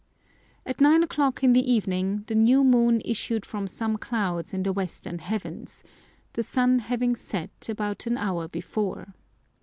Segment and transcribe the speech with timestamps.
[0.65, 4.73] At nine o'clock in the evening, the new moon issued from some clouds in the
[4.73, 5.83] western heavens,
[6.33, 9.13] the sun having set, about an hour before.